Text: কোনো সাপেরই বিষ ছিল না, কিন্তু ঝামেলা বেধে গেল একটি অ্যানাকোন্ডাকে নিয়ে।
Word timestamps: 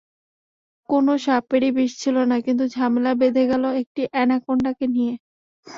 কোনো 0.89 1.11
সাপেরই 1.25 1.71
বিষ 1.77 1.91
ছিল 2.01 2.15
না, 2.31 2.37
কিন্তু 2.45 2.63
ঝামেলা 2.75 3.11
বেধে 3.21 3.43
গেল 3.51 3.63
একটি 3.81 4.01
অ্যানাকোন্ডাকে 4.13 4.85
নিয়ে। 4.95 5.13